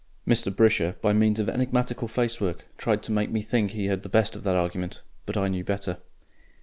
[0.27, 0.49] Mr.
[0.51, 4.09] Brisher, by means of enigmatical facework, tried to make me think he had had the
[4.09, 5.97] best of that argument, but I knew better.